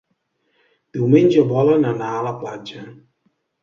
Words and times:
Diumenge 0.97 1.45
volen 1.53 1.89
anar 1.93 2.11
a 2.19 2.27
la 2.33 2.37
platja. 2.43 2.93